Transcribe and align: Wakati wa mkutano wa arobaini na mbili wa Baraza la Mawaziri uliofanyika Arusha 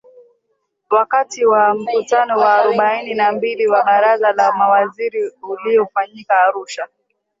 Wakati 0.89 1.45
wa 1.45 1.73
mkutano 1.75 2.37
wa 2.37 2.53
arobaini 2.55 3.13
na 3.13 3.31
mbili 3.31 3.67
wa 3.67 3.83
Baraza 3.83 4.31
la 4.31 4.51
Mawaziri 4.51 5.31
uliofanyika 5.41 6.39
Arusha 6.41 6.87